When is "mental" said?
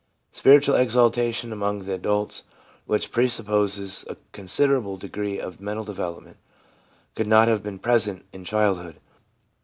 5.61-5.83